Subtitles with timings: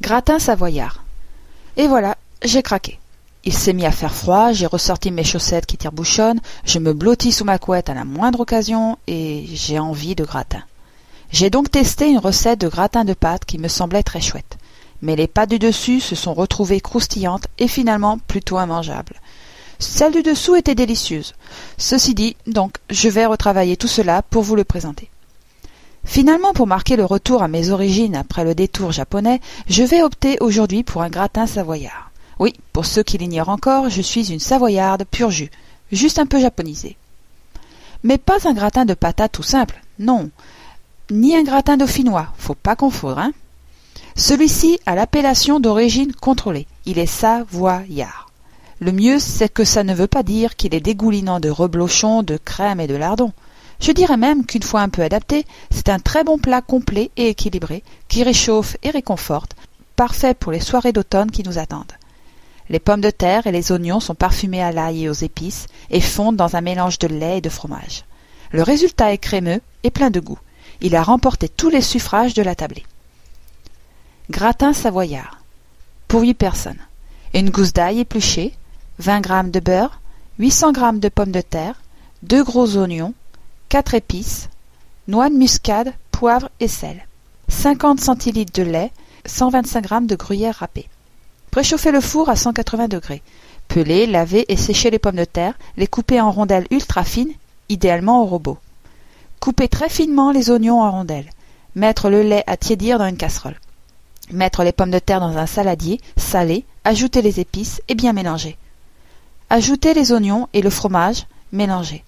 [0.00, 1.04] Gratin savoyard.
[1.76, 2.98] Et voilà, j'ai craqué.
[3.44, 7.32] Il s'est mis à faire froid, j'ai ressorti mes chaussettes qui tire-bouchonnent, je me blottis
[7.32, 10.62] sous ma couette à la moindre occasion, et j'ai envie de gratin.
[11.30, 14.56] J'ai donc testé une recette de gratin de pâte qui me semblait très chouette.
[15.02, 19.20] Mais les pâtes du dessus se sont retrouvées croustillantes et finalement plutôt immangeables.
[19.78, 21.34] Celles du dessous étaient délicieuses.
[21.76, 25.10] Ceci dit, donc, je vais retravailler tout cela pour vous le présenter.
[26.04, 30.38] Finalement, pour marquer le retour à mes origines après le détour japonais, je vais opter
[30.40, 32.10] aujourd'hui pour un gratin savoyard.
[32.38, 35.50] Oui, pour ceux qui l'ignorent encore, je suis une savoyarde pur jus,
[35.92, 36.96] juste un peu japonisée.
[38.02, 40.30] Mais pas un gratin de patates tout simple, non,
[41.10, 43.32] ni un gratin dauphinois, faut pas confondre, hein.
[44.16, 48.30] Celui-ci a l'appellation d'origine contrôlée, il est savoyard.
[48.80, 52.38] Le mieux, c'est que ça ne veut pas dire qu'il est dégoulinant de reblochon, de
[52.38, 53.32] crème et de lardons.
[53.80, 57.28] Je dirais même qu'une fois un peu adapté, c'est un très bon plat complet et
[57.28, 59.56] équilibré, qui réchauffe et réconforte,
[59.96, 61.92] parfait pour les soirées d'automne qui nous attendent.
[62.68, 66.00] Les pommes de terre et les oignons sont parfumés à l'ail et aux épices et
[66.00, 68.04] fondent dans un mélange de lait et de fromage.
[68.52, 70.38] Le résultat est crémeux et plein de goût.
[70.80, 72.84] Il a remporté tous les suffrages de la tablée.
[74.30, 75.40] Gratin savoyard.
[76.06, 76.78] Pour huit personnes.
[77.34, 78.54] Une gousse d'ail épluchée,
[78.98, 80.00] 20 g de beurre,
[80.38, 81.80] 800 g de pommes de terre,
[82.22, 83.14] deux gros oignons,
[83.70, 84.48] quatre épices,
[85.06, 87.06] noix de muscade, poivre et sel,
[87.48, 88.90] 50 centilitres de lait,
[89.26, 90.88] 125 g de gruyère râpée.
[91.52, 93.22] Préchauffez le four à 180 degrés.
[93.68, 97.32] Pelez, lavez et séchez les pommes de terre, les couper en rondelles ultra fines,
[97.68, 98.58] idéalement au robot.
[99.38, 101.30] Coupez très finement les oignons en rondelles.
[101.76, 103.60] Mettre le lait à tiédir dans une casserole.
[104.32, 108.58] Mettre les pommes de terre dans un saladier, saler, ajouter les épices et bien mélanger.
[109.48, 112.02] Ajouter les oignons et le fromage, mélanger.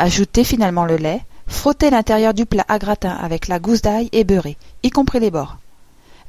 [0.00, 4.24] Ajouter finalement le lait, frotter l'intérieur du plat à gratin avec la gousse d'ail et
[4.24, 5.58] beurrer, y compris les bords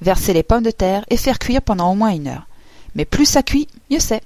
[0.01, 2.47] verser les pommes de terre et faire cuire pendant au moins une heure.
[2.95, 4.23] Mais plus ça cuit, mieux c'est.